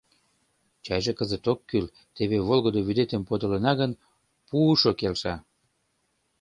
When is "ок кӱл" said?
1.51-1.85